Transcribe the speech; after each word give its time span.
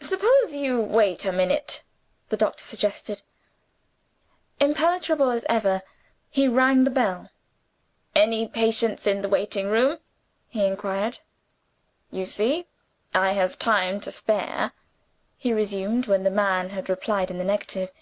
"Suppose 0.00 0.52
you 0.54 0.80
wait 0.80 1.24
a 1.24 1.30
minute?" 1.30 1.84
the 2.30 2.36
doctor 2.36 2.64
suggested. 2.64 3.22
Impenetrable 4.58 5.30
as 5.30 5.46
ever, 5.48 5.82
he 6.30 6.48
rang 6.48 6.82
the 6.82 6.90
bell. 6.90 7.30
"Any 8.12 8.48
patients 8.48 9.06
in 9.06 9.22
the 9.22 9.28
waiting 9.28 9.68
room?" 9.68 9.98
he 10.48 10.66
inquired. 10.66 11.20
"You 12.10 12.24
see 12.24 12.66
I 13.14 13.34
have 13.34 13.56
time 13.56 14.00
to 14.00 14.10
spare," 14.10 14.72
he 15.38 15.52
resumed, 15.52 16.06
when 16.08 16.24
the 16.24 16.30
man 16.32 16.70
had 16.70 16.88
replied 16.88 17.30
in 17.30 17.38
the 17.38 17.44
negative. 17.44 17.92